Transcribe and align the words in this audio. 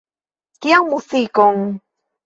Kian 0.61 0.83
muzikon? 0.89 1.57